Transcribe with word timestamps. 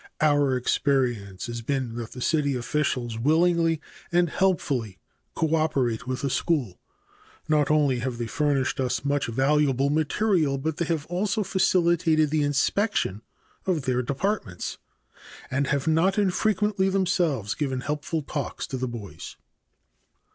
Our 0.19 0.57
experience 0.57 1.45
has 1.45 1.61
been 1.61 1.93
that 1.97 2.13
the 2.13 2.21
city 2.21 2.55
officials 2.55 3.19
willingly 3.19 3.79
and 4.11 4.31
helpfully 4.31 4.97
coöperate 5.37 6.07
with 6.07 6.21
the 6.21 6.29
school. 6.31 6.79
Not 7.47 7.69
only 7.69 7.99
have 7.99 8.17
they 8.17 8.25
furnished 8.25 8.79
us 8.79 9.05
much 9.05 9.27
valuable 9.27 9.91
material, 9.91 10.57
but 10.57 10.77
they 10.77 10.85
have 10.85 11.05
also 11.05 11.43
facilitated 11.43 12.31
the 12.31 12.41
inspection 12.41 13.21
of 13.67 13.83
their 13.83 14.01
departments, 14.01 14.79
and 15.51 15.67
have 15.67 15.85
not 15.87 16.17
infrequently 16.17 16.89
themselves 16.89 17.53
given 17.53 17.81
helpful 17.81 18.23
talks 18.23 18.65
to 18.65 18.77
the 18.77 18.87
boys. 18.87 19.35